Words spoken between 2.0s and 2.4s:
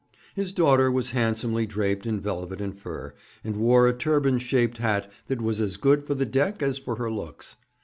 in